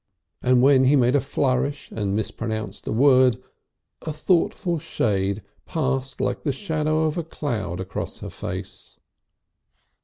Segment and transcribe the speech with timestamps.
[0.41, 3.37] And when he made a flourish and mispronounced a word
[4.01, 8.97] a thoughtful shade passed like the shadow of a cloud across her face.